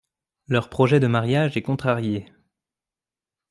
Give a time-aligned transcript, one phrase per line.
[0.47, 2.33] Leur projet de mariage est contrarié.